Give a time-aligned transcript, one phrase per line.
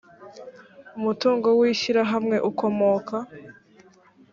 [0.97, 3.15] umutungo w ishyirahamwe ukomoka